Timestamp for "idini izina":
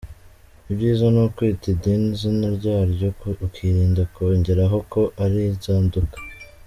1.73-2.47